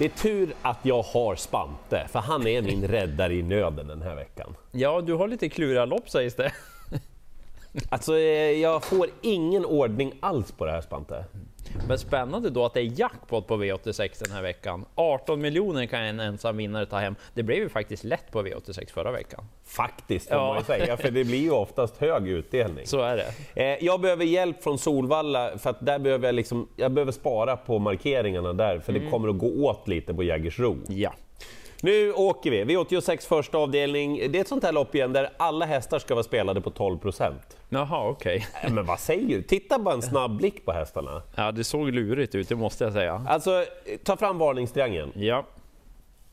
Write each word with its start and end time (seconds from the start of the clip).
Det 0.00 0.06
är 0.06 0.08
tur 0.08 0.54
att 0.62 0.78
jag 0.82 1.02
har 1.02 1.36
Spante, 1.36 2.06
för 2.12 2.18
han 2.18 2.46
är 2.46 2.62
min 2.62 2.88
räddare 2.88 3.34
i 3.34 3.42
nöden 3.42 3.86
den 3.86 4.02
här 4.02 4.14
veckan. 4.14 4.56
Ja, 4.72 5.00
du 5.00 5.14
har 5.14 5.28
lite 5.28 5.48
kluriga 5.48 5.84
lopp 5.84 6.10
sägs 6.10 6.34
det. 6.34 6.52
Alltså, 7.88 8.16
eh, 8.16 8.50
jag 8.60 8.84
får 8.84 9.08
ingen 9.20 9.64
ordning 9.64 10.12
alls 10.20 10.52
på 10.52 10.64
det 10.64 10.72
här 10.72 10.80
Spante. 10.80 11.24
Men 11.88 11.98
spännande 11.98 12.50
då 12.50 12.64
att 12.64 12.74
det 12.74 12.80
är 12.80 13.00
jackpot 13.00 13.46
på 13.46 13.56
V86 13.56 14.22
den 14.24 14.32
här 14.32 14.42
veckan. 14.42 14.84
18 14.94 15.40
miljoner 15.40 15.86
kan 15.86 16.00
en 16.00 16.20
ensam 16.20 16.56
vinnare 16.56 16.86
ta 16.86 16.96
hem. 16.98 17.14
Det 17.34 17.42
blev 17.42 17.58
ju 17.58 17.68
faktiskt 17.68 18.04
lätt 18.04 18.32
på 18.32 18.42
V86 18.42 18.92
förra 18.92 19.12
veckan. 19.12 19.44
Faktiskt, 19.64 20.28
får 20.28 20.36
Ja. 20.38 20.48
man 20.48 20.58
ju 20.58 20.64
säga, 20.64 20.96
för 20.96 21.10
det 21.10 21.24
blir 21.24 21.38
ju 21.38 21.50
oftast 21.50 21.96
hög 21.96 22.28
utdelning. 22.28 22.86
Så 22.86 23.00
är 23.00 23.16
det. 23.16 23.62
Eh, 23.72 23.84
Jag 23.84 24.00
behöver 24.00 24.24
hjälp 24.24 24.62
från 24.62 24.78
Solvalla, 24.78 25.58
för 25.58 25.70
att 25.70 25.86
där 25.86 25.98
behöver 25.98 26.28
jag, 26.28 26.34
liksom, 26.34 26.68
jag 26.76 26.92
behöver 26.92 27.12
spara 27.12 27.56
på 27.56 27.78
markeringarna 27.78 28.52
där, 28.52 28.78
för 28.78 28.92
det 28.92 29.10
kommer 29.10 29.28
att 29.28 29.38
gå 29.38 29.66
åt 29.66 29.88
lite 29.88 30.14
på 30.14 30.22
Jägersro. 30.22 30.76
Ja. 30.88 31.12
Nu 31.82 32.12
åker 32.12 32.50
vi! 32.50 32.64
V86 32.64 33.28
första 33.28 33.58
avdelning. 33.58 34.16
Det 34.32 34.38
är 34.38 34.40
ett 34.40 34.48
sånt 34.48 34.64
här 34.64 34.72
lopp 34.72 34.94
igen 34.94 35.12
där 35.12 35.30
alla 35.36 35.66
hästar 35.66 35.98
ska 35.98 36.14
vara 36.14 36.22
spelade 36.24 36.60
på 36.60 36.70
12 36.70 36.98
procent. 36.98 37.56
Jaha, 37.72 38.08
okej. 38.08 38.46
Men 38.70 38.86
vad 38.86 39.00
säger 39.00 39.26
du? 39.36 39.42
Titta 39.42 39.78
bara 39.78 39.94
en 39.94 40.02
snabb 40.02 40.36
blick 40.36 40.64
på 40.64 40.72
hästarna. 40.72 41.22
Ja, 41.34 41.52
det 41.52 41.64
såg 41.64 41.90
lurigt 41.92 42.34
ut, 42.34 42.48
det 42.48 42.56
måste 42.56 42.84
jag 42.84 42.92
säga. 42.92 43.24
Alltså, 43.28 43.64
ta 44.04 44.16
fram 44.16 44.38
varningstriangeln. 44.38 45.12
Ja, 45.14 45.44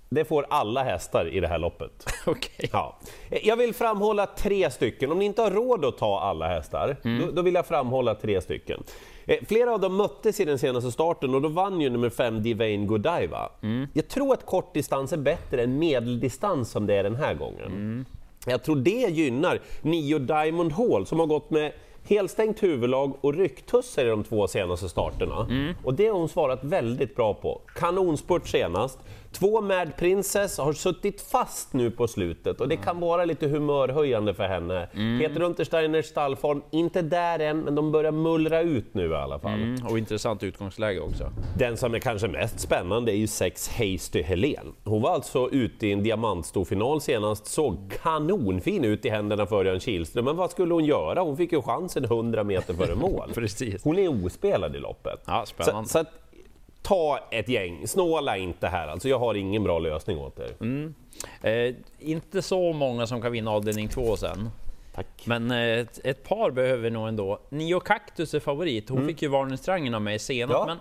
Det 0.09 0.25
får 0.25 0.45
alla 0.49 0.83
hästar 0.83 1.27
i 1.27 1.39
det 1.39 1.47
här 1.47 1.59
loppet. 1.59 2.05
okej. 2.25 2.69
Ja. 2.73 2.97
Jag 3.43 3.57
vill 3.57 3.73
framhålla 3.73 4.25
tre 4.25 4.71
stycken. 4.71 5.11
Om 5.11 5.19
ni 5.19 5.25
inte 5.25 5.41
har 5.41 5.51
råd 5.51 5.85
att 5.85 5.97
ta 5.97 6.19
alla 6.19 6.47
hästar, 6.47 6.95
då, 7.03 7.31
då 7.31 7.41
vill 7.41 7.53
jag 7.53 7.65
framhålla 7.65 8.15
tre 8.15 8.41
stycken. 8.41 8.83
Eh, 9.25 9.37
Flera 9.47 9.73
av 9.73 9.79
dem 9.79 9.95
möttes 9.95 10.39
i 10.39 10.45
den 10.45 10.59
senaste 10.59 10.91
starten 10.91 11.35
och 11.35 11.41
då 11.41 11.49
vann 11.49 11.81
ju 11.81 11.89
nummer 11.89 12.09
fem 12.09 12.43
Divane 12.43 12.77
Godiva. 12.85 13.49
Jag 13.93 14.07
tror 14.07 14.33
att 14.33 14.45
kortdistans 14.45 15.13
är 15.13 15.17
bättre 15.17 15.63
än 15.63 15.79
medeldistans 15.79 16.71
som 16.71 16.85
det 16.87 16.95
är 16.95 17.03
den 17.03 17.15
här 17.15 17.33
gången. 17.33 18.05
Jag 18.51 18.63
tror 18.63 18.75
det 18.75 19.09
gynnar 19.09 19.59
nio 19.81 20.19
Diamond 20.19 20.71
Hall 20.71 21.05
som 21.05 21.19
har 21.19 21.27
gått 21.27 21.49
med 21.49 21.71
helstängt 22.09 22.63
huvudlag 22.63 23.13
och 23.21 23.33
rycktussar 23.33 24.05
i 24.05 24.09
de 24.09 24.23
två 24.23 24.47
senaste 24.47 24.89
starterna. 24.89 25.47
Och 25.83 25.93
det 25.93 26.07
har 26.07 26.19
hon 26.19 26.29
svarat 26.29 26.63
väldigt 26.63 27.15
bra 27.15 27.33
på. 27.33 27.61
Kanonspurt 27.75 28.47
senast. 28.47 28.99
Två 29.31 29.61
Mad 29.61 29.97
Princess 29.97 30.57
har 30.57 30.73
suttit 30.73 31.21
fast 31.21 31.73
nu 31.73 31.91
på 31.91 32.07
slutet 32.07 32.61
och 32.61 32.67
det 32.67 32.77
kan 32.77 32.99
vara 32.99 33.25
lite 33.25 33.47
humörhöjande 33.47 34.33
för 34.33 34.43
henne. 34.43 34.87
Peter 35.19 35.41
Untersteiners 35.41 36.05
stallform, 36.05 36.61
inte 36.71 37.01
där 37.01 37.39
än, 37.39 37.59
men 37.59 37.75
de 37.75 37.91
börjar 37.91 38.11
mullra 38.11 38.61
ut 38.61 38.93
nu 38.93 39.09
i 39.09 39.15
alla 39.15 39.39
fall. 39.39 39.53
Mm, 39.53 39.85
och 39.85 39.97
intressant 39.97 40.43
utgångsläge 40.43 40.99
också. 40.99 41.31
Den 41.57 41.77
som 41.77 41.93
är 41.93 41.99
kanske 41.99 42.27
mest 42.27 42.59
spännande 42.59 43.11
är 43.11 43.15
ju 43.15 43.27
sex 43.27 43.69
Hasty 43.69 44.21
Helen. 44.21 44.73
Hon 44.83 45.01
var 45.01 45.09
alltså 45.09 45.49
ute 45.51 45.87
i 45.87 45.91
en 45.91 46.03
diamantstorfinal 46.03 47.01
senast, 47.01 47.45
såg 47.45 47.93
kanonfin 48.01 48.85
ut 48.85 49.05
i 49.05 49.09
händerna 49.09 49.45
för 49.45 49.55
Örjan 49.55 49.79
Kihlström, 49.79 50.25
men 50.25 50.35
vad 50.35 50.51
skulle 50.51 50.73
hon 50.73 50.85
göra? 50.85 51.21
Hon 51.21 51.37
fick 51.37 51.51
ju 51.51 51.61
chansen 51.61 52.03
100 52.03 52.43
meter 52.43 52.73
före 52.73 52.95
mål. 52.95 53.31
Precis. 53.35 53.83
Hon 53.83 53.99
är 53.99 54.25
ospelad 54.25 54.75
i 54.75 54.79
loppet. 54.79 55.23
Ja, 55.25 55.45
spännande. 55.45 55.89
Så, 55.89 55.99
så 55.99 56.05
ta 56.87 57.19
ett 57.31 57.49
gäng, 57.49 57.87
snåla 57.87 58.37
inte 58.37 58.67
här 58.67 58.87
alltså, 58.87 59.09
jag 59.09 59.19
har 59.19 59.35
ingen 59.35 59.63
bra 59.63 59.79
lösning 59.79 60.17
åt 60.17 60.39
er. 60.39 60.53
Eh, 61.41 61.75
inte 61.99 62.41
så 62.41 62.73
många 62.73 63.07
som 63.07 63.21
kan 63.21 63.31
vinna 63.31 63.51
avdelning 63.51 63.87
två 63.87 64.17
sen. 64.17 64.49
Tack. 64.95 65.07
Men 65.25 65.51
eh, 65.51 65.57
ett, 65.79 65.99
ett 66.05 66.23
par 66.23 66.51
behöver 66.51 66.83
vi 66.83 66.89
nog 66.89 67.07
ändå. 67.07 67.39
Nio 67.49 67.79
Cactus 67.79 68.33
är 68.33 68.39
favorit. 68.39 68.89
Hon 68.89 69.07
fick 69.07 69.21
ju 69.21 69.27
varningstriangeln 69.27 69.95
av 69.95 70.01
mig 70.01 70.19
senast, 70.19 70.53
Ja. 70.53 70.65
men 70.65 70.77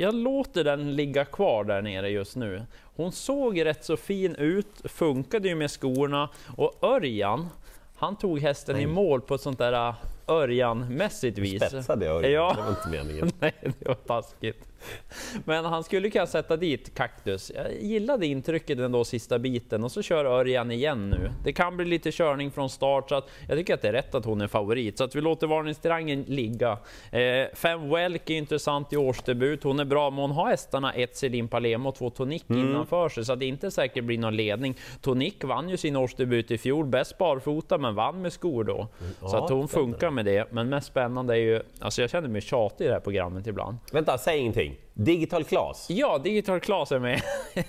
jag 0.00 0.14
låter 0.14 0.64
den 0.64 0.96
ligga 0.96 1.24
kvar 1.24 1.64
där 1.64 1.82
nere 1.82 2.08
just 2.10 2.36
nu. 2.36 2.62
Hon 2.96 3.12
såg 3.12 3.64
rätt 3.64 3.84
så 3.84 3.96
fin 3.96 4.34
ut, 4.36 4.66
funkade 4.84 5.48
ju 5.48 5.54
med 5.54 5.70
skorna 5.70 6.28
och 6.56 6.84
Örjan, 6.84 7.48
han 7.96 8.16
tog 8.16 8.38
hästen 8.40 8.78
i 8.80 8.86
mål 8.86 9.20
på 9.20 9.34
ett 9.34 9.40
sånt 9.40 9.58
där 9.58 9.88
äh, 9.88 9.94
Örjan-mässigt 10.26 11.38
vis. 11.38 11.62
Spetsade 11.68 12.06
Örjan, 12.08 12.32
Ja. 12.32 12.52
det 12.56 12.62
var 12.62 12.70
inte 12.70 12.88
meningen. 13.04 13.30
Nej, 13.40 13.52
det 13.60 13.88
var 13.88 13.94
taskigt. 13.94 14.66
Men 15.44 15.64
han 15.64 15.84
skulle 15.84 16.10
kunna 16.10 16.26
sätta 16.26 16.56
dit 16.56 16.94
Kaktus. 16.94 17.52
Jag 17.54 17.82
gillade 17.82 18.26
intrycket 18.26 18.78
ändå 18.78 19.04
sista 19.04 19.38
biten 19.38 19.84
och 19.84 19.92
så 19.92 20.02
kör 20.02 20.24
Örjan 20.24 20.70
igen 20.70 21.10
nu. 21.10 21.30
Det 21.44 21.52
kan 21.52 21.76
bli 21.76 21.86
lite 21.86 22.12
körning 22.12 22.50
från 22.50 22.70
start 22.70 23.08
så 23.08 23.14
att 23.14 23.28
jag 23.48 23.58
tycker 23.58 23.74
att 23.74 23.82
det 23.82 23.88
är 23.88 23.92
rätt 23.92 24.14
att 24.14 24.24
hon 24.24 24.40
är 24.40 24.46
favorit. 24.46 24.98
Så 24.98 25.04
att 25.04 25.14
vi 25.14 25.20
låter 25.20 25.46
varningstriangeln 25.46 26.22
ligga. 26.28 26.78
Eh, 27.12 27.46
fem 27.54 27.90
Welk 27.90 28.30
är 28.30 28.34
intressant 28.34 28.92
i 28.92 28.96
årsdebut. 28.96 29.62
Hon 29.62 29.80
är 29.80 29.84
bra, 29.84 30.10
men 30.10 30.18
hon 30.18 30.30
har 30.30 30.46
hästarna 30.46 30.92
ett 30.92 31.16
Celine 31.16 31.48
Palemo 31.48 31.88
och 31.88 31.94
två 31.94 32.10
Tonic 32.10 32.42
innanför 32.48 33.08
sig 33.08 33.24
så 33.24 33.32
att 33.32 33.40
det 33.40 33.46
inte 33.46 33.70
säkert 33.70 34.04
blir 34.04 34.18
någon 34.18 34.36
ledning. 34.36 34.76
Tonic 35.00 35.34
vann 35.42 35.68
ju 35.68 35.76
sin 35.76 35.96
årsdebut 35.96 36.50
i 36.50 36.58
fjol, 36.58 36.86
bäst 36.86 37.18
barfota 37.18 37.78
men 37.78 37.94
vann 37.94 38.22
med 38.22 38.32
skor 38.32 38.64
då. 38.64 38.88
Så 39.20 39.26
Ja, 39.36 39.44
att 39.44 39.50
hon 39.50 39.68
funkar 39.68 40.10
med 40.10 40.24
det. 40.24 40.52
Men 40.52 40.68
mest 40.68 40.86
spännande 40.86 41.34
är 41.34 41.38
ju, 41.38 41.60
alltså 41.80 42.00
jag 42.00 42.10
känner 42.10 42.28
mig 42.28 42.40
tjatig 42.40 42.84
i 42.84 42.88
det 42.88 42.94
här 42.94 43.00
programmet 43.00 43.46
ibland. 43.46 43.76
Vänta, 43.92 44.18
säg 44.18 44.38
ingenting. 44.38 44.69
Digital 44.94 45.44
Class. 45.44 45.86
Ja, 45.90 46.18
Digital 46.18 46.60
Class 46.60 46.92
är 46.92 46.98
med. 46.98 47.22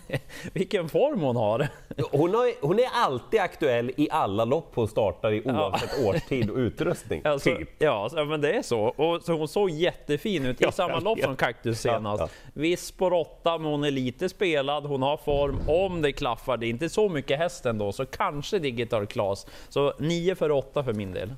Vilken 0.53 0.89
form 0.89 1.22
hon 1.22 1.35
har! 1.35 1.67
Hon, 2.12 2.34
har, 2.34 2.67
hon 2.67 2.79
är 2.79 2.88
alltid 2.94 3.39
aktuell 3.39 3.91
i 3.97 4.07
alla 4.12 4.45
lopp 4.45 4.72
hon 4.75 4.88
startar 4.88 5.31
i 5.31 5.41
oavsett 5.45 6.06
årstid 6.06 6.50
och 6.50 6.57
utrustning. 6.57 7.22
Alltså, 7.25 7.56
typ. 7.56 7.69
ja, 7.79 8.09
men 8.28 8.41
det 8.41 8.51
är 8.53 8.61
så. 8.61 8.79
Och, 8.81 9.22
så 9.23 9.34
hon 9.34 9.47
såg 9.47 9.69
jättefin 9.69 10.45
ut 10.45 10.61
i 10.61 10.63
Ja, 10.63 10.72
samma 10.72 11.00
lopp 11.00 11.19
som 11.19 11.35
Cactus 11.35 11.85
Ja, 11.85 11.94
senast. 11.94 12.19
ja. 12.22 12.29
Viss 12.53 12.91
på 12.91 13.09
råtta, 13.09 13.57
men 13.57 13.72
hon 13.72 13.84
är 13.84 13.91
lite 13.91 14.29
spelad. 14.29 14.85
Hon 14.85 15.01
har 15.01 15.17
form. 15.17 15.59
Om 15.67 16.01
det 16.01 16.11
klaffar, 16.11 16.57
det 16.57 16.66
är 16.66 16.69
inte 16.69 16.90
så 16.90 17.09
mycket 17.09 17.38
häst 17.40 17.66
ändå, 17.66 17.91
så 17.91 18.06
kanske 18.06 18.59
Digital 18.59 19.07
Class. 19.07 19.47
Så 19.69 19.94
9 20.00 20.35
för 20.35 20.51
8 20.51 20.84
för 20.84 20.94
min 20.94 21.11
del. 21.11 21.34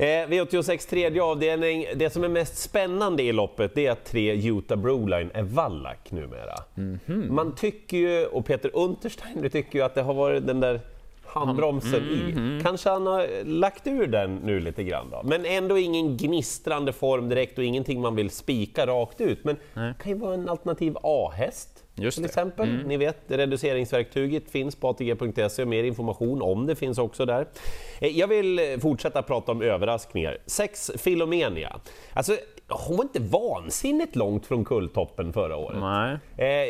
Eh, 0.00 0.04
V86 0.04 0.90
tredje 0.90 1.22
avdelning. 1.22 1.86
Det 1.96 2.10
som 2.10 2.24
är 2.24 2.28
mest 2.28 2.56
spännande 2.58 3.22
i 3.22 3.32
loppet 3.32 3.74
det 3.74 3.86
är 3.86 3.90
att 3.90 4.04
tre 4.04 4.48
Utah 4.48 4.78
Broline 4.78 5.30
är 5.34 5.42
vallack 5.42 6.10
numera. 6.10 6.54
Mhm. 6.74 7.34
Man 7.34 7.54
tycker 7.54 7.96
ju, 7.96 8.26
och 8.26 8.46
Peter 8.46 8.70
Untersteiner 8.74 9.48
tycker 9.48 9.78
ju 9.78 9.84
att 9.84 9.94
det 9.94 10.02
har 10.02 10.14
varit 10.14 10.46
den 10.46 10.60
där 10.60 10.80
handbromsen 11.24 12.02
mhm. 12.02 12.58
i. 12.58 12.62
Kanske 12.62 12.90
han 12.90 13.06
har 13.06 13.44
lagt 13.44 13.86
ur 13.86 14.06
den 14.06 14.36
nu 14.36 14.60
lite 14.60 14.84
grann 14.84 15.10
då. 15.10 15.20
Men 15.24 15.44
ändå 15.44 15.78
ingen 15.78 16.16
gnistrande 16.16 16.92
form 16.92 17.28
direkt 17.28 17.58
och 17.58 17.64
ingenting 17.64 18.00
man 18.00 18.16
vill 18.16 18.30
spika 18.30 18.86
rakt 18.86 19.20
ut. 19.20 19.44
Men 19.44 19.56
det 19.74 19.94
kan 20.02 20.12
ju 20.12 20.18
vara 20.18 20.34
en 20.34 20.48
alternativ 20.48 20.96
A-häst. 21.02 21.79
Just 22.00 22.16
till 22.16 22.22
det. 22.22 22.28
exempel. 22.28 22.68
Ni 22.86 22.96
vet, 22.96 23.16
reduceringsverktyget 23.26 24.50
finns 24.50 24.76
på 24.76 24.88
ATG.se 24.88 25.62
och 25.62 25.68
mer 25.68 25.84
information 25.84 26.42
om 26.42 26.66
det 26.66 26.74
finns 26.76 26.98
också 26.98 27.24
där. 27.26 27.46
Eh, 28.00 28.08
Jag 28.18 28.28
vill 28.28 28.78
fortsätta 28.82 29.22
prata 29.22 29.52
om 29.52 29.62
överraskningar. 29.62 30.38
Sex 30.46 30.90
Filomenia. 30.98 31.76
Alltså, 32.12 32.36
hon 32.68 32.96
var 32.96 33.04
inte 33.04 33.20
vansinnigt 33.20 34.16
långt 34.16 34.46
från 34.46 34.64
kulltoppen 34.64 35.32
förra 35.32 35.56
året. 35.56 35.78
Nej. 35.80 36.18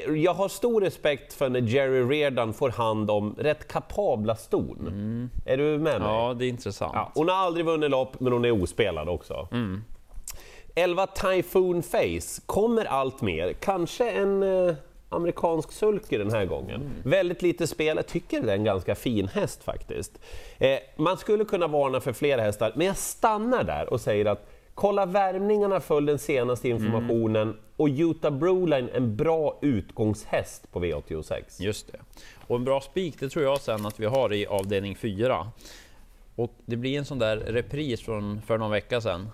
Eh, 0.07 0.15
Jag 0.23 0.35
har 0.35 0.49
stor 0.49 0.81
respekt 0.81 1.33
för 1.33 1.49
när 1.49 1.61
Jerry 1.61 2.03
Reardon 2.03 2.53
får 2.53 2.69
hand 2.71 3.11
om 3.11 3.35
rätt 3.39 3.69
kapabla 3.69 4.37
ston. 4.37 5.31
Är 5.47 5.57
du 5.57 5.65
med 5.65 5.81
mig? 6.01 6.11
Ja, 6.11 6.35
det 6.39 6.45
är 6.45 6.49
intressant. 6.49 6.93
Ja, 6.95 7.13
hon 7.15 7.29
har 7.29 7.37
aldrig 7.37 7.67
vunnit 7.67 7.91
lopp, 7.91 8.21
men 8.21 8.33
hon 8.33 8.45
är 8.45 8.63
ospelad 8.63 9.09
också. 9.09 9.49
11 10.75 11.07
Typhoon 11.07 11.83
Face 11.83 12.41
kommer 12.47 12.85
allt 12.85 13.23
mer. 13.23 13.53
Kanske 13.53 14.11
en 14.11 14.43
eh, 14.43 14.75
amerikansk 15.11 15.73
sulky 15.73 16.19
den 16.19 16.31
här 16.31 16.45
gången. 16.45 16.91
Väldigt 17.05 17.43
lite 17.43 17.67
spel. 17.67 17.97
Jag 17.97 18.07
tycker 18.07 18.43
det 18.43 18.53
är 18.53 18.57
en 18.57 18.65
ganska 18.65 18.95
fin 18.95 19.29
häst 19.29 19.65
faktiskt. 19.65 20.19
Eh, 20.59 20.79
man 20.97 21.17
skulle 21.17 21.45
kunna 21.45 21.67
varna 21.67 22.01
för 22.01 22.13
fler 22.13 22.39
hästar, 22.39 22.73
men 22.77 22.87
jag 22.87 22.97
stannar 22.97 23.65
där 23.65 23.93
och 23.93 24.01
säger 24.01 24.27
att 24.27 24.47
kolla 24.75 25.07
värmningarna 25.07 25.81
följ 25.81 26.07
den 26.07 26.19
senaste 26.19 26.69
informationen 26.69 27.57
och 27.77 27.89
Utah 27.89 28.31
Broline 28.31 28.89
en 28.95 29.17
bra 29.17 29.59
utgångshäst 29.63 30.73
på 30.73 30.85
V86. 30.85 31.43
Just 31.59 31.93
det. 31.93 31.99
Och 32.47 32.57
en 32.57 32.65
bra 32.65 32.81
spik, 32.81 33.21
det 33.21 33.29
tror 33.29 33.45
jag 33.45 33.61
sen 33.61 33.87
att 33.87 34.01
vi 34.01 34.07
har 34.07 34.33
i 34.33 34.47
avdelning 34.47 34.97
4. 34.97 35.51
Och 36.37 36.55
det 36.67 36.77
blir 36.77 36.99
en 36.99 37.05
sån 37.05 37.19
där 37.19 37.37
repris 37.37 38.01
från 38.01 38.43
för 38.43 38.59
någon 38.59 38.71
vecka 38.71 39.01
sedan. 39.01 39.29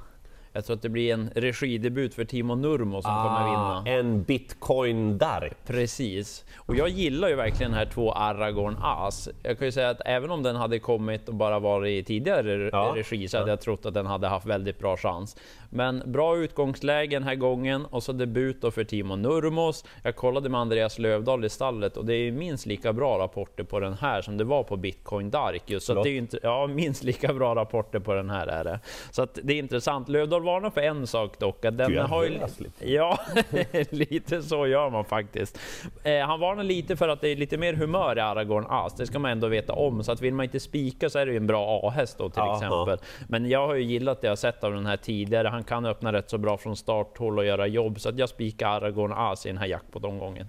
Jag 0.57 0.65
tror 0.65 0.77
att 0.77 0.83
det 0.83 0.89
blir 0.89 1.15
en 1.15 1.31
regidebut 1.35 2.15
för 2.15 2.25
Timo 2.25 2.55
Nurmo 2.55 3.03
som 3.03 3.11
kommer 3.15 3.45
vinna. 3.45 3.99
en 3.99 4.23
bitcoin 4.23 5.19
där. 5.19 5.53
Precis. 5.67 6.45
Och 6.57 6.77
jag 6.77 6.89
gillar 6.89 7.29
ju 7.29 7.35
verkligen 7.35 7.71
den 7.73 7.79
här 7.79 7.87
två 7.87 8.13
Aragorn 8.13 8.77
As. 8.83 9.29
Jag 9.43 9.59
kan 9.59 9.67
ju 9.69 9.73
säga 9.73 9.91
att 9.91 10.01
även 10.05 10.31
om 10.31 10.43
den 10.43 10.57
hade 10.57 10.79
kommit 10.79 11.29
och 11.29 11.35
bara 11.35 11.59
varit 11.59 11.91
i 11.91 12.05
tidigare 12.05 12.71
Ja. 12.73 12.93
regi 12.97 13.29
så 13.29 13.39
hade 13.39 13.51
jag 13.51 13.61
trott 13.61 13.87
att 13.87 13.95
den 13.95 14.07
hade 14.07 14.29
haft 14.29 14.47
väldigt 14.47 14.79
bra 14.79 14.97
chans. 14.97 15.37
Men 15.77 16.03
bra 16.07 16.37
utgångsläge 16.37 17.17
den 17.17 17.23
här 17.23 17.35
gången 17.35 17.87
och 17.87 18.03
så 18.03 18.13
debut 18.13 18.61
då 18.61 18.71
för 18.71 18.85
Timo 18.85 19.17
Nurmos. 19.17 19.85
Jag 20.03 20.17
kollade 20.17 20.49
med 20.49 20.61
Andreas 20.61 20.99
Lövdahl 20.99 21.45
i 21.45 21.49
stallet 21.49 21.97
och 21.97 22.07
det 22.07 22.15
är 22.15 22.33
minst 22.33 22.67
lika 22.67 22.93
bra 22.93 23.19
rapporter 23.19 23.65
på 23.65 23.81
den 23.81 23.95
här 23.95 24.23
som 24.23 24.37
det 24.37 24.45
var 24.45 24.63
på 24.63 24.77
Bitcoin 24.77 25.31
Dark. 25.31 25.63
Just, 25.67 25.87
så 25.87 25.99
att 25.99 26.05
det 26.05 26.11
är 26.11 26.19
inte, 26.19 26.39
ja, 26.43 26.67
minst 26.67 27.05
lika 27.05 27.35
bra 27.35 27.55
rapporter 27.55 27.99
på 27.99 28.15
den 28.15 28.31
här 28.31 28.47
är 28.47 28.65
det. 28.65 28.81
Så 29.11 29.23
att 29.23 29.39
det 29.43 29.53
är 29.53 29.59
intressant. 29.59 30.09
Lövdahl 30.09 30.43
varnar 30.43 30.71
för 30.71 30.81
en 30.81 31.07
sak 31.07 31.39
dock. 31.39 31.65
Att 31.65 31.79
den 31.79 31.99
har 31.99 32.25
ju, 32.25 32.31
lite. 32.59 32.93
Ja, 32.93 33.19
lite 33.91 34.43
så 34.43 34.67
gör 34.67 34.91
man 34.91 35.05
faktiskt. 35.05 35.59
Eh, 36.03 36.27
han 36.27 36.41
varnar 36.41 36.65
lite 36.65 36.97
för 36.97 37.09
att 37.09 37.21
det 37.21 37.29
är 37.29 37.37
lite 37.37 37.59
mer 37.59 37.75
humör 37.75 38.19
i 38.19 38.21
Aragorn 38.21 38.67
As. 38.69 38.95
Det 38.95 39.07
ska 39.07 39.19
man 39.19 39.31
ändå 39.31 39.49
veta 39.49 39.73
om. 39.73 40.05
Så 40.05 40.13
att 40.13 40.21
vill 40.21 40.35
man 40.35 40.45
inte 40.45 40.61
spika 40.61 41.11
så 41.11 41.19
är 41.19 41.27
det 41.27 41.33
ju 41.33 41.37
en 41.37 41.47
bra 41.47 41.81
A-häst 41.83 42.19
då 42.19 42.29
till 42.29 42.43
Aha. 42.43 42.55
exempel. 42.55 42.99
Men 43.29 43.51
jag 43.51 43.67
har 43.67 43.75
ju 43.75 43.83
gillat 43.83 44.21
det 44.21 44.27
jag 44.27 44.39
sett 44.39 44.65
av 44.65 44.73
den 44.73 44.87
här 44.87 44.97
tidigare. 44.97 45.49
Han 45.49 45.65
kan 45.67 45.87
öppna 45.87 46.13
rätt 46.13 46.31
så 46.31 46.39
bra 46.39 46.57
från 46.59 46.77
starthåll 46.77 47.39
och 47.39 47.45
göra 47.45 47.67
jobb. 47.67 48.01
Så 48.01 48.09
att 48.09 48.19
jag 48.19 48.29
spikar 48.29 48.69
Aragorn 48.69 49.13
As 49.13 49.47
i 49.47 49.49
den 49.49 49.59
här 49.59 49.67
jackpot-omgången. 49.67 50.47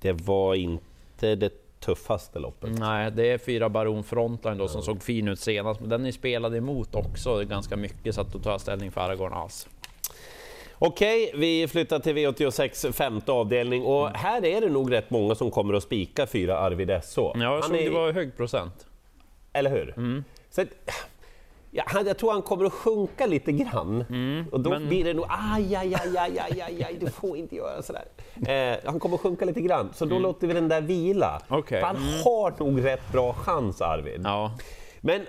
Det 0.00 0.12
var 0.12 0.54
inte 0.54 1.34
det 1.34 1.52
tuffaste 1.80 2.38
loppet. 2.38 2.70
Nej, 2.78 3.10
det 3.10 3.30
är 3.32 3.38
fyra 3.38 3.68
Baron 3.68 4.04
Frontline 4.04 4.58
då 4.58 4.68
som 4.68 4.82
såg 4.82 5.02
fin 5.02 5.28
ut 5.28 5.40
senast. 5.40 5.80
Men 5.80 5.88
den 5.88 6.06
är 6.06 6.12
spelad 6.12 6.54
emot 6.56 6.94
också 6.94 7.44
ganska 7.44 7.76
mycket. 7.76 8.14
Så 8.14 8.20
att 8.20 8.32
då 8.32 8.38
tar 8.38 8.50
jag 8.50 8.60
ställning 8.60 8.90
för 8.90 9.00
Aragorn 9.00 9.32
As. 9.32 9.68
Okej, 10.80 11.32
vi 11.34 11.68
flyttar 11.68 11.98
till 11.98 12.16
V86 12.16 12.92
femte 12.92 13.32
avdelning 13.32 13.82
och 13.84 14.08
här 14.10 14.44
är 14.44 14.60
det 14.60 14.68
nog 14.68 14.92
rätt 14.92 15.10
många 15.10 15.34
som 15.34 15.50
kommer 15.50 15.74
att 15.74 15.82
spika 15.82 16.26
fyra 16.26 16.58
Arvid 16.58 16.90
SH. 17.04 17.18
Ja, 17.18 17.32
jag 17.34 17.64
såg 17.64 17.76
är- 17.76 17.84
det 17.84 17.90
var 17.90 18.12
hög 18.12 18.36
procent. 18.36 18.86
Eller 19.52 19.70
hur? 19.70 20.22
Så 20.50 20.60
att, 20.60 20.68
ja, 21.70 21.82
han, 21.86 22.06
jag 22.06 22.18
tror 22.18 22.32
han 22.32 22.42
kommer 22.42 22.64
att 22.64 22.72
sjunka 22.72 23.26
lite 23.26 23.52
grann. 23.52 24.04
och 24.52 24.60
då 24.60 24.70
men- 24.70 24.88
blir 24.88 25.04
det 25.04 25.14
nog 25.14 25.26
aj, 25.28 25.74
aj, 25.76 25.94
aj, 25.94 26.16
aj, 26.18 26.38
aj, 26.38 26.60
aj, 26.60 26.82
aj, 26.84 26.96
du 27.00 27.10
får 27.10 27.36
inte 27.36 27.56
göra 27.56 27.82
sådär. 27.82 28.04
Eh, 28.46 28.78
han 28.84 29.00
kommer 29.00 29.14
att 29.14 29.20
sjunka 29.20 29.44
lite 29.44 29.60
grann, 29.60 29.88
så 29.94 30.04
då 30.04 30.18
låter 30.18 30.46
vi 30.46 30.54
den 30.54 30.68
där 30.68 30.80
vila. 30.80 31.42
För 31.80 31.86
han 31.86 31.96
har 32.24 32.64
nog 32.64 32.84
rätt 32.84 33.12
bra 33.12 33.32
chans, 33.32 33.80
Arvid. 33.80 34.20
Ja, 34.24 34.52
Men 35.00 35.20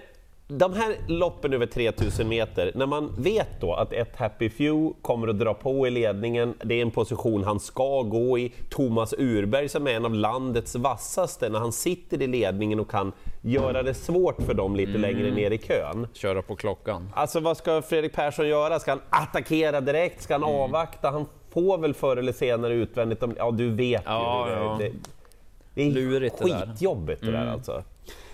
de 0.48 0.74
här 0.74 0.96
loppen 1.08 1.54
över 1.54 1.66
3000 1.66 2.28
meter, 2.28 2.72
när 2.76 2.86
man 2.86 3.16
vet 3.18 3.62
då 3.62 3.74
att 3.74 3.94
ett 3.94 4.16
Happy 4.16 4.50
Few 4.50 4.94
kommer 5.02 5.28
att 5.28 5.40
dra 5.40 5.54
på 5.54 5.88
i 5.88 5.90
ledningen, 5.90 6.54
det 6.64 6.76
är 6.76 6.82
en 6.82 6.92
position 6.92 7.44
han 7.44 7.60
ska 7.60 8.02
gå 8.02 8.40
i. 8.40 8.54
Thomas 8.70 9.14
Urberg 9.18 9.70
som 9.70 9.88
är 9.88 9.92
en 9.92 10.06
av 10.06 10.14
landets 10.14 10.76
vassaste, 10.76 11.50
när 11.50 11.60
han 11.60 11.72
sitter 11.72 12.22
i 12.22 12.28
ledningen 12.28 12.80
och 12.80 12.92
kan 12.92 13.12
göra 13.42 13.84
det 13.84 13.94
svårt 13.94 14.42
för 14.42 14.54
dem 14.54 14.76
lite 14.76 14.98
längre 14.98 15.32
ner 15.32 15.52
i 15.52 15.58
kön. 15.58 16.08
köra 16.14 16.42
på 16.42 16.56
klockan. 16.56 17.12
Alltså 17.16 17.40
vad 17.40 17.58
ska 17.58 17.82
Fredrik 17.82 18.14
Persson 18.14 18.48
göra? 18.48 18.80
Ska 18.80 18.92
han 18.92 19.02
attackera 19.10 19.82
direkt? 19.82 20.22
Ska 20.22 20.34
han 20.34 20.44
avvakta? 20.44 21.10
Han 21.12 21.26
får 21.50 21.78
väl 21.78 21.94
förr 21.94 22.18
eller 22.18 22.32
senare 22.34 22.74
utvändigt 22.74 23.24
om... 23.24 23.34
Ja, 23.38 23.52
du 23.52 23.70
vet 23.70 24.02
Ja, 24.06 24.48
ju. 24.50 24.54
ja. 24.54 24.78
Det, 24.80 24.92
det, 25.74 25.82
är 25.82 25.92
Lurigt 25.92 26.38
det 26.40 26.46
där. 26.50 26.56
Mm. 26.56 26.70
skitjobbigt 26.70 27.22
det 27.22 27.32
där 27.32 27.48
alltså. 27.48 27.84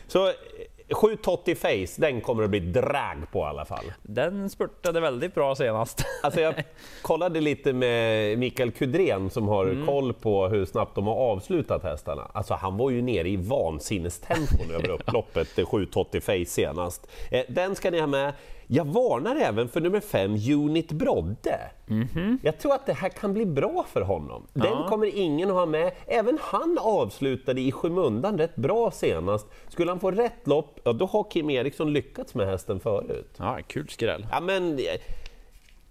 Så 0.08 0.32
eh, 0.90 0.96
780 0.96 1.56
face, 1.56 2.02
den 2.02 2.22
kommer 2.22 2.44
att 2.44 2.50
bli 2.50 2.60
drag 2.60 3.32
på 3.32 3.40
i 3.40 3.42
alla 3.44 3.66
fall. 3.66 3.86
Den 4.04 4.50
spurtade 4.50 5.00
väldigt 5.00 5.36
bra 5.36 5.56
senast. 5.56 6.06
Alltså 6.24 6.42
jag 6.42 6.54
kollade 7.02 7.42
lite 7.42 7.74
med 7.74 8.38
Mikael 8.40 8.72
Kudren 8.72 9.30
som 9.30 9.48
har 9.48 9.66
Mm. 9.66 9.86
koll 9.86 10.14
på 10.14 10.48
hur 10.48 10.66
snabbt 10.66 10.96
de 10.96 11.08
har 11.08 11.16
avslutat 11.16 11.84
hästarna. 11.84 12.32
Alltså 12.34 12.54
han 12.54 12.78
var 12.78 12.90
ju 12.90 13.02
nere 13.02 13.30
i 13.30 13.36
vansinnestempon 13.38 14.72
över 14.72 14.90
upploppet, 14.90 15.60
eh, 15.60 15.66
780 15.66 16.22
face 16.22 16.46
senast. 16.46 17.08
Eh, 17.32 17.42
Den 17.50 17.76
ska 17.76 17.92
ni 17.92 18.00
ha 18.00 18.08
med. 18.08 18.34
Jag 18.68 18.86
varnar 18.86 19.36
även 19.36 19.70
för 19.70 19.82
nummer 19.82 20.00
5, 20.00 20.32
Unit 20.54 20.92
Brodde. 20.92 21.60
Jag 22.42 22.58
tror 22.60 22.74
att 22.74 22.86
det 22.86 22.94
här 22.94 23.10
kan 23.10 23.34
bli 23.34 23.46
bra 23.46 23.86
för 23.94 24.02
honom. 24.02 24.48
Den. 24.54 24.66
Ja. 24.66 24.88
kommer 24.90 25.16
ingen 25.18 25.50
att 25.50 25.56
ha 25.56 25.66
med. 25.66 25.92
Även 26.08 26.38
han 26.42 26.78
avslutade 26.82 27.62
i 27.62 27.72
skymundan 27.72 28.38
rätt 28.38 28.56
bra 28.56 28.92
senast. 28.92 29.48
Skulle 29.68 29.92
han 29.92 30.00
få 30.00 30.12
rätt 30.12 30.48
lopp, 30.48 30.80
ja, 30.84 30.94
då 30.94 31.06
har 31.06 31.32
Kim 31.32 31.50
Eriksson 31.50 31.94
lyckats 31.94 32.36
med 32.36 32.48
hästen 32.48 32.80
förut. 32.80 33.36
Ja, 33.38 33.58
kul 33.68 33.90
skräll. 33.90 34.28
Ja, 34.32 34.40
men, 34.40 34.80
eh, 34.80 34.84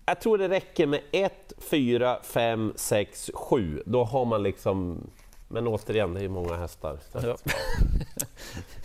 jag 0.06 0.21
tror 0.21 0.38
det 0.38 0.49
räcker 0.49 0.87
med 0.87 1.00
1, 1.12 1.53
4, 1.59 2.19
5, 2.23 2.73
6, 2.76 3.31
7. 3.35 3.82
Då 3.87 4.05
har 4.05 4.25
man 4.25 4.43
liksom... 4.43 5.06
Men 5.49 5.67
återigen, 5.69 6.15
det 6.15 6.21
är 6.21 6.23
ju 6.23 6.29
många 6.29 6.56
hästar. 6.56 6.99
Ja. 7.12 7.37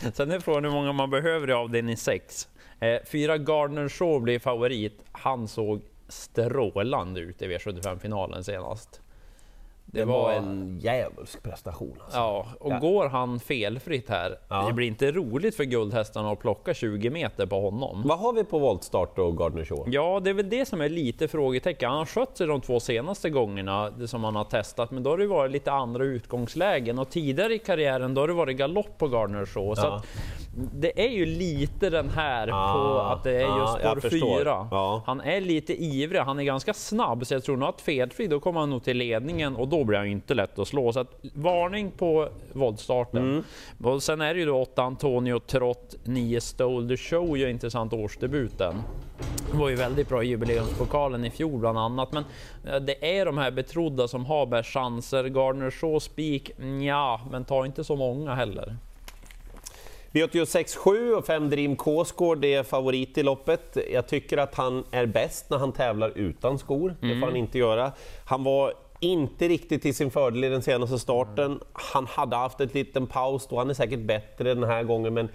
Sen 0.13 0.31
är 0.31 0.39
frågan 0.39 0.63
hur 0.63 0.71
många 0.71 0.91
man 0.91 1.09
behöver 1.09 1.49
i 1.49 1.53
avdelning 1.53 1.97
6. 1.97 2.47
Eh, 2.79 2.99
fyra 3.05 3.37
Gardner 3.37 3.89
Shaw 3.89 4.19
blir 4.19 4.39
favorit. 4.39 5.03
Han 5.11 5.47
såg 5.47 5.81
strålande 6.07 7.19
ut 7.19 7.41
i 7.41 7.47
V75-finalen 7.47 8.43
senast. 8.43 9.01
Det 9.91 10.05
var 10.05 10.31
en 10.31 10.79
djävulsk 10.81 11.43
prestation. 11.43 11.97
Alltså. 12.03 12.17
Ja, 12.17 12.45
och 12.59 12.71
Ja. 12.71 12.79
går 12.79 13.09
han 13.09 13.39
felfritt 13.39 14.09
här, 14.09 14.37
Ja. 14.49 14.65
det 14.67 14.73
blir 14.73 14.87
inte 14.87 15.11
roligt 15.11 15.55
för 15.55 15.63
guldhästarna 15.63 16.31
att 16.31 16.39
plocka 16.39 16.73
20 16.73 17.09
meter 17.09 17.45
på 17.45 17.61
honom. 17.61 18.01
Vad 18.05 18.19
har 18.19 18.33
vi 18.33 18.43
på 18.43 18.59
voltstart 18.59 19.19
och 19.19 19.37
Gardner 19.37 19.65
Shaw? 19.65 19.83
Ja, 19.87 20.19
det 20.23 20.29
är 20.29 20.33
väl 20.33 20.49
det 20.49 20.65
som 20.65 20.81
är 20.81 20.89
lite 20.89 21.27
frågetecken. 21.27 21.89
Han 21.89 21.97
har 21.97 22.05
skött 22.05 22.37
sig 22.37 22.47
de 22.47 22.61
två 22.61 22.79
senaste 22.79 23.29
gångerna 23.29 23.89
det 23.89 24.07
som 24.07 24.23
han 24.23 24.35
har 24.35 24.43
testat, 24.43 24.91
men 24.91 25.03
då 25.03 25.09
har 25.09 25.17
det 25.17 25.27
varit 25.27 25.51
lite 25.51 25.71
andra 25.71 26.03
utgångslägen 26.03 26.99
och 26.99 27.09
tidigare 27.09 27.53
i 27.53 27.59
karriären 27.59 28.13
då 28.13 28.21
har 28.21 28.27
det 28.27 28.33
varit 28.33 28.57
galopp 28.57 28.97
på 28.97 29.07
Gardner 29.07 29.45
Shaw. 29.45 29.75
Så 29.75 29.81
Ja. 29.87 30.01
det 30.73 31.05
är 31.05 31.09
ju 31.09 31.25
lite 31.25 31.89
den 31.89 32.09
här 32.09 32.47
på 32.47 32.99
att 32.99 33.23
det 33.23 33.31
är 33.35 33.39
ja, 33.41 33.59
just 33.59 33.83
jag 33.83 33.91
spår 34.01 34.09
förstår. 34.09 34.37
4. 34.39 34.67
Ja. 34.71 35.03
Han 35.05 35.21
är 35.21 35.41
lite 35.41 35.83
ivrig, 35.83 36.19
han 36.19 36.39
är 36.39 36.43
ganska 36.43 36.73
snabb, 36.73 37.25
så 37.25 37.33
jag 37.33 37.43
tror 37.43 37.57
nog 37.57 37.69
att 37.69 37.81
felfri, 37.81 38.27
då 38.27 38.39
kommer 38.39 38.59
han 38.59 38.69
nog 38.69 38.83
till 38.83 38.97
ledningen 38.97 39.55
och 39.55 39.67
då 39.67 39.78
blir 39.83 39.97
han 39.97 40.05
ju 40.05 40.11
inte 40.11 40.33
lätt 40.33 40.59
att 40.59 40.67
slå. 40.67 40.93
Så 40.93 40.99
att 40.99 41.19
varning 41.33 41.91
på 41.91 42.29
voltstarten. 42.53 43.21
Mm. 43.21 43.43
Och 43.83 44.03
sen 44.03 44.21
är 44.21 44.33
det 44.33 44.39
ju 44.39 44.45
då 44.45 44.61
8 44.61 44.83
Antonio 44.83 45.39
Trott, 45.39 45.95
9 46.03 46.41
Stole 46.41 46.89
the 46.89 46.97
Show, 46.97 47.37
gör 47.37 47.47
intressant 47.47 47.93
årsdebuten. 47.93 48.75
Det 49.51 49.57
var 49.57 49.69
ju 49.69 49.75
väldigt 49.75 50.09
bra 50.09 50.23
i 50.23 50.27
jubileumspokalen 50.27 51.25
i 51.25 51.31
fjol 51.31 51.59
bland 51.59 51.77
annat, 51.77 52.11
men 52.11 52.23
eh, 52.67 52.79
det 52.79 53.19
är 53.19 53.25
de 53.25 53.37
här 53.37 53.51
betrodda 53.51 54.07
som 54.07 54.25
har 54.25 54.45
bäst 54.45 54.69
chanser. 54.69 55.23
Gardner 55.23 55.71
Shaw, 55.71 55.99
Spik, 55.99 56.51
ja, 56.87 57.21
men 57.31 57.45
ta 57.45 57.65
inte 57.65 57.83
så 57.83 57.95
många 57.95 58.35
heller. 58.35 58.75
V86 60.11 60.77
7 60.77 61.13
och 61.13 61.25
5 61.25 61.49
Dream 61.49 61.75
Kåsgård 61.75 62.45
är 62.45 62.63
favorit 62.63 63.17
i 63.17 63.23
loppet. 63.23 63.77
Jag 63.91 64.07
tycker 64.07 64.37
att 64.37 64.55
han 64.55 64.83
är 64.91 65.05
bäst 65.05 65.49
när 65.49 65.57
han 65.57 65.71
tävlar 65.71 66.11
utan 66.15 66.59
skor. 66.59 66.95
Det 67.01 67.19
får 67.19 67.27
han 67.27 67.35
inte 67.35 67.57
göra. 67.57 67.91
Han 68.25 68.43
var 68.43 68.73
inte 68.99 69.47
riktigt 69.47 69.85
i 69.85 69.93
sin 69.93 70.11
fördel 70.11 70.43
i 70.43 70.49
den 70.49 70.61
senaste 70.61 70.99
starten. 70.99 71.59
Han 71.73 72.05
hade 72.05 72.35
haft 72.35 72.61
en 72.61 72.67
liten 72.67 73.07
paus 73.07 73.47
då, 73.47 73.57
han 73.57 73.69
är 73.69 73.73
säkert 73.73 73.99
bättre 73.99 74.53
den 74.53 74.63
här 74.63 74.83
gången 74.83 75.13
men 75.13 75.29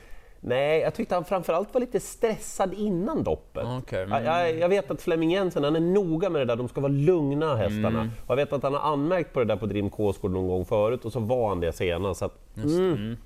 Nej, 0.47 0.81
jag 0.81 0.95
tyckte 0.95 1.15
han 1.15 1.25
framförallt 1.25 1.75
var 1.75 1.81
lite 1.81 2.01
stressad 2.01 2.75
innan 2.75 3.23
loppet. 3.23 3.67
Okej, 3.79 4.07
Jag, 4.11 4.25
jag, 4.25 4.59
jag 4.59 4.69
vet 4.69 4.91
att 4.91 5.03
Flemming 5.03 5.31
Jensen, 5.31 5.65
han 5.65 5.77
är 5.77 5.81
noga 5.81 6.31
med 6.31 6.41
det 6.41 6.45
där, 6.45 6.57
de 6.57 6.69
ska 6.69 6.81
vara 6.81 6.93
lugna 6.93 7.57
hästarna. 7.57 8.11
Och 8.27 8.31
jag 8.31 8.37
vet 8.37 8.53
att 8.53 8.63
han 8.63 8.75
har 8.75 8.93
anmärkt 8.93 9.33
på 9.33 9.41
det 9.41 9.47
där 9.47 9.57
på 9.57 9.67
Dream 9.67 9.91
Kåsgård 9.91 10.31
någon 10.31 10.49
gång 10.49 10.65
förut 10.65 11.05
och 11.05 11.13
så 11.13 11.21
var 11.21 11.49
han 11.49 11.61
det 11.61 11.73
senast. 11.73 12.19
Så 12.19 12.25
att, 12.25 12.57
mm. 12.57 13.17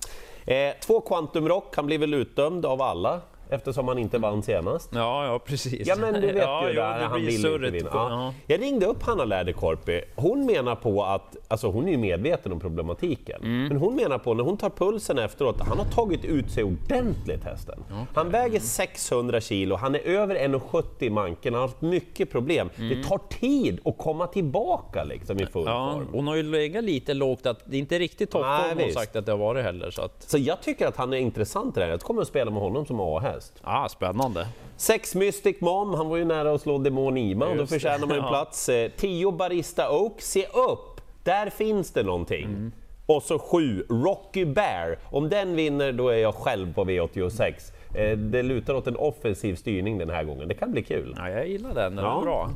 Eh, 0.47 0.75
två 0.81 1.01
Quantum 1.01 1.49
Rock, 1.49 1.77
han 1.77 1.87
blev 1.87 2.01
väl 2.01 2.15
utdömd 2.15 2.67
av 2.67 2.83
alla 2.83 3.21
eftersom 3.51 3.89
han 3.89 3.99
inte 3.99 4.19
vann 4.19 4.43
senast. 4.43 4.91
Ja, 4.95 5.27
ja 5.27 5.39
precis. 5.39 5.89
Ja 5.89 5.97
men 5.97 6.15
du 6.15 6.21
vet 6.21 6.37
ja, 6.43 6.63
ju 6.69 6.75
jo, 6.75 6.81
där, 6.81 7.01
han 7.01 7.21
vill 7.25 7.47
inte 7.47 7.71
vinna. 7.71 7.91
på- 7.91 7.97
Ja. 7.99 8.11
ja. 8.11 8.35
Jag 8.47 8.61
ringde 8.63 8.87
upp 8.87 9.03
Hanna 9.03 9.25
Läderkorpi, 9.25 10.03
hon 10.17 10.47
menar 10.47 10.75
på 10.75 11.05
att, 11.05 11.37
alltså 11.49 11.71
hon 11.71 11.87
är 11.89 11.93
ju 11.93 11.99
medveten 11.99 12.53
om 12.53 12.61
problematiken, 12.61 13.41
Mm. 13.43 13.69
men 13.69 13.77
hon 13.77 13.95
menar 13.97 14.19
på 14.19 14.35
när 14.35 14.45
hon 14.45 14.57
tar 14.57 14.71
pulsen 14.71 15.19
efteråt, 15.19 15.61
han 15.61 15.79
har 15.79 15.85
tagit 15.85 16.25
ut 16.25 16.51
sig 16.51 16.65
ordentligt 16.65 17.45
hästen. 17.45 17.85
Han 18.15 18.31
väger 18.31 18.61
600 18.61 19.41
kilo, 19.41 19.77
han 19.77 19.95
är 19.95 19.99
över 19.99 20.35
1,70 20.35 21.05
i 21.05 21.11
manken, 21.11 21.55
han 21.55 21.61
har 21.61 21.69
haft 21.69 21.81
mycket 21.83 22.31
problem. 22.31 22.71
Det 22.77 23.05
tar 23.05 23.19
tid 23.41 23.81
att 23.85 23.99
komma 23.99 24.27
tillbaka 24.27 25.05
liksom 25.05 25.41
i 25.41 25.47
full 25.47 25.63
Mm. 25.63 25.75
Ja, 25.75 25.93
form. 25.95 26.07
hon 26.13 26.27
har 26.27 26.35
ju 26.37 26.43
legat 26.43 26.85
lite 26.85 27.15
lågt, 27.15 27.47
att 27.47 27.61
det 27.65 27.77
är 27.77 27.81
inte 27.81 27.99
riktigt 27.99 28.31
toppform 28.31 28.79
hon 28.81 28.93
sagt 28.93 29.17
att 29.17 29.27
det 29.27 29.33
har 29.33 29.39
varit 29.39 29.65
heller. 29.65 29.91
Så 29.91 30.03
att, 30.03 30.23
Så 30.23 30.39
jag 30.39 30.61
tycker 30.63 30.87
att 30.87 30.97
han 30.97 31.13
är 31.13 31.17
intressant 31.19 31.77
i 31.77 31.81
det 31.81 31.85
här. 31.87 31.91
Jag 31.93 32.01
kommer 32.01 32.23
att 32.23 32.29
spela 32.29 32.51
med 32.51 32.63
honom 32.63 32.87
som 32.87 33.01
A-häst. 33.01 33.38
Ah, 33.63 33.89
spännande. 33.89 34.47
Sex 34.77 35.15
Mystic 35.15 35.61
Mom, 35.61 35.95
han 35.95 36.09
var 36.09 36.17
ju 36.17 36.25
nära 36.25 36.53
att 36.53 36.61
slå 36.61 36.79
Demon 36.79 37.17
Ima 37.17 37.55
då 37.55 37.67
förtjänar 37.67 38.07
man 38.07 38.11
en 38.11 38.17
ja. 38.17 38.29
plats. 38.29 38.69
Eh, 38.69 38.91
Tio 38.97 39.33
Barista 39.33 39.91
Oak, 39.91 40.21
se 40.21 40.47
upp! 40.47 41.01
Där 41.23 41.51
finns 41.51 41.91
det 41.91 42.03
någonting. 42.03 42.45
Mm. 42.45 42.73
Och 43.07 43.23
så 43.23 43.39
sju 43.39 43.87
Rocky 43.89 44.45
Bear, 44.45 44.99
om 45.11 45.29
den 45.29 45.57
vinner 45.57 45.93
då 45.93 46.09
är 46.09 46.17
jag 46.17 46.35
själv 46.35 46.75
på 46.75 46.85
V86. 46.85 47.53
Eh, 47.95 48.19
det 48.19 48.43
lutar 48.43 48.75
åt 48.75 48.87
en 48.87 48.97
offensiv 48.97 49.55
styrning 49.55 49.99
den 49.99 50.11
här 50.11 50.25
gången. 50.25 50.49
Det 50.49 50.55
kan 50.55 50.73
bli 50.73 50.83
kul. 50.83 51.15
Ja, 51.19 51.29
jag 51.31 51.49
gillar 51.49 51.75
den, 51.75 51.97
den 51.97 52.05
Ja. 52.05 52.19
är 52.19 52.23
bra. 52.25 52.51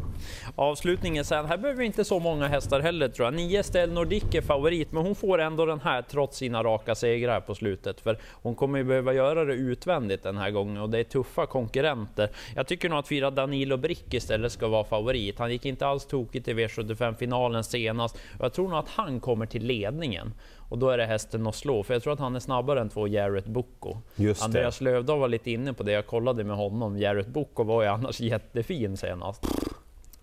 Avslutningen 0.57 1.25
sen, 1.25 1.47
här 1.47 1.57
behöver 1.57 1.79
vi 1.81 1.87
inte 1.87 2.05
så 2.05 2.19
många 2.19 2.47
hästar 2.49 2.81
heller 2.81 3.09
tror 3.09 3.27
jag. 3.27 3.35
Nio 3.35 3.63
Stell 3.63 3.93
Nordic 3.93 4.25
är 4.35 4.41
favorit, 4.43 4.93
men 4.93 5.03
hon 5.03 5.15
får 5.15 5.39
ändå 5.41 5.67
den 5.67 5.81
här 5.81 6.03
trots 6.03 6.37
sina 6.39 6.63
raka 6.63 6.95
segrar 6.95 7.41
på 7.41 7.55
slutet. 7.55 8.01
För 8.01 8.19
hon 8.43 8.55
kommer 8.55 8.79
ju 8.79 8.85
behöva 8.85 9.13
göra 9.13 9.45
det 9.45 9.55
utvändigt 9.55 10.23
den 10.23 10.37
här 10.37 10.51
gången 10.51 10.77
och 10.83 10.91
det 10.91 10.99
är 10.99 11.05
tuffa 11.05 11.47
konkurrenter. 11.47 12.29
Jag 12.57 12.67
tycker 12.67 12.89
nog 12.89 12.99
att 12.99 13.09
fyra 13.09 13.31
Danilo 13.31 13.77
Brick 13.77 14.15
istället 14.15 14.53
ska 14.53 14.69
vara 14.69 14.85
favorit. 14.85 15.39
Han 15.39 15.51
gick 15.53 15.67
inte 15.67 15.87
alls 15.87 16.07
tokigt 16.07 16.49
i 16.49 16.55
V75-finalen 16.55 17.65
senast 17.65 18.17
och 18.39 18.45
jag 18.45 18.53
tror 18.53 18.69
nog 18.69 18.79
att 18.79 18.89
han 18.89 19.21
kommer 19.21 19.47
till 19.47 19.65
ledningen. 19.67 20.33
Och 20.73 20.79
då 20.79 20.91
är 20.91 20.99
det 20.99 21.07
hästen 21.07 21.47
att 21.47 21.55
slå, 21.55 21.83
för 21.83 21.95
jag 21.95 22.03
tror 22.03 22.13
att 22.13 22.19
han 22.19 22.37
är 22.37 22.41
snabbare 22.41 22.81
än 22.81 22.89
två 22.89 23.09
Jarrett 23.09 23.47
det. 23.47 23.97
Andreas 24.43 24.81
Lövdahl 24.81 25.19
var 25.19 25.29
lite 25.29 25.51
inne 25.51 25.73
på 25.73 25.83
det, 25.83 25.93
jag 25.93 26.07
kollade 26.07 26.45
med 26.45 26.57
honom. 26.57 26.99
Jarrett 26.99 27.27
Bocco 27.27 27.63
var 27.63 27.83
ju 27.83 27.89
annars 27.89 28.21
jättefin 28.21 28.97
senast. 28.97 29.47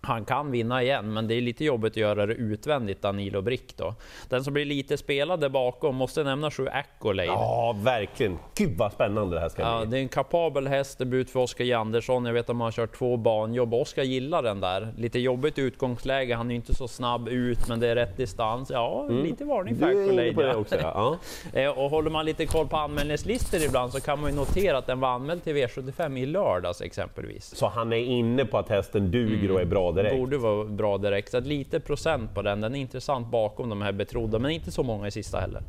Han 0.02 0.26
kan 0.26 0.52
vinna 0.52 0.84
igen, 0.84 1.14
men 1.14 1.28
det 1.28 1.34
är 1.36 1.42
lite 1.42 1.66
jobbigt 1.66 1.94
att 1.94 1.98
göra 1.98 2.26
det 2.26 2.34
utvändigt, 2.34 3.02
Danilo 3.02 3.42
Brick 3.42 3.78
då. 3.78 3.96
Den 4.30 4.44
som 4.44 4.54
blir 4.54 4.66
lite 4.66 4.98
spelad 4.98 5.40
där 5.40 5.50
bakom 5.50 5.96
måste 5.96 6.24
nämna 6.24 6.52
sju 6.52 6.68
Accolade. 6.68 7.28
Ja, 7.28 7.76
verkligen. 7.84 8.38
Gud 8.56 8.78
vad 8.78 8.92
spännande 8.94 9.36
det 9.36 9.42
här 9.42 9.50
ska 9.50 9.62
Ja, 9.62 9.80
bli. 9.82 9.90
det 9.92 9.98
är 9.98 10.02
en 10.02 10.10
kapabel 10.10 10.68
hästdebut 10.68 11.30
för 11.30 11.40
Oskar 11.40 11.66
Jandersson. 11.66 12.26
Jag 12.26 12.34
vet 12.34 12.50
att 12.50 12.56
man 12.56 12.66
har 12.66 12.72
kört 12.72 12.98
två 12.98 13.18
banjobb. 13.18 13.74
Oskar 13.74 14.04
gillar 14.04 14.44
den 14.44 14.60
där. 14.60 14.94
Lite 14.98 15.20
jobbigt 15.20 15.60
utgångsläge. 15.60 16.36
Han 16.36 16.52
är 16.52 16.56
inte 16.56 16.76
så 16.76 16.88
snabb 16.88 17.28
ut, 17.30 17.68
men 17.68 17.80
det 17.80 17.88
är 17.88 17.96
rätt 17.96 18.18
distans. 18.18 18.70
Ja, 18.74 19.08
lite 19.10 19.46
varning 19.46 19.76
för 19.76 19.90
Mm. 19.90 19.96
På 19.96 20.12
Accolade. 20.12 20.32
det 20.32 20.48
ja. 20.48 20.56
också. 20.56 20.76
Ja. 20.76 20.92
Ja. 20.96 21.18
Eh, 21.62 21.70
Och 21.80 21.90
håller 21.90 22.10
man 22.10 22.26
lite 22.26 22.46
koll 22.46 22.68
på 22.68 22.78
anmälningslistor 22.78 23.60
ibland 23.62 23.92
så 23.92 24.02
kan 24.02 24.22
man 24.22 24.30
ju 24.32 24.36
notera 24.36 24.78
att 24.78 24.88
den 24.88 25.00
var 25.00 25.10
anmäld 25.10 25.44
till 25.44 25.56
V75 25.56 26.18
i 26.20 26.26
lördags 26.26 26.82
exempelvis. 26.82 27.56
Så 27.56 27.68
han 27.68 27.94
är 27.94 27.98
inne 27.98 28.46
på 28.46 28.58
att 28.58 28.70
hästen 28.70 29.12
duger 29.12 29.52
och 29.52 29.62
är 29.62 29.66
bra 29.66 29.89
direkt. 29.92 30.18
Borde 30.18 30.38
vara 30.38 30.66
bra 30.66 30.98
direkt. 30.98 31.34
Att 31.34 31.48
lite 31.48 31.80
procent 31.80 32.36
på 32.36 32.42
den. 32.42 32.62
Den 32.62 32.76
är 32.76 32.80
intressant 32.80 33.28
bakom 33.28 33.70
de 33.70 33.82
här 33.82 33.92
betrodda, 33.92 34.40
men 34.40 34.52
inte 34.52 34.72
så 34.72 34.84
många 34.84 35.08
i 35.08 35.12
sista 35.12 35.40
heller. 35.40 35.64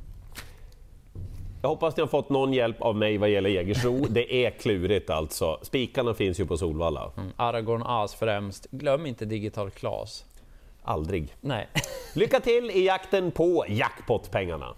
Jag 1.62 1.68
hoppas 1.68 1.96
ni 1.96 2.00
har 2.00 2.08
fått 2.08 2.30
någon 2.30 2.52
hjälp 2.52 2.82
av 2.82 2.96
mig 2.96 3.18
vad 3.18 3.30
gäller 3.30 3.50
Jägersro. 3.50 4.06
Det 4.10 4.46
är 4.46 4.50
klurigt 4.50 5.10
alltså. 5.10 5.58
Spikarna 5.62 6.14
finns 6.14 6.40
ju 6.40 6.46
på 6.46 6.56
Solvalla. 6.56 7.12
Aragorn 7.36 7.82
As 7.86 8.14
främst. 8.14 8.66
Glöm 8.70 9.06
inte 9.06 9.24
Digital 9.24 9.70
Class. 9.70 10.24
Aldrig. 10.82 11.34
Nej. 11.40 11.68
Lycka 12.14 12.40
till 12.40 12.70
i 12.70 12.86
jakten 12.86 13.30
på 13.30 13.64
jackpotpengarna! 13.68 14.74